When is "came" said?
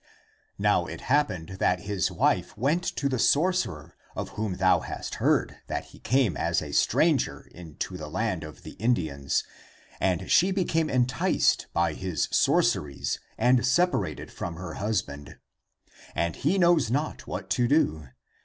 5.99-6.35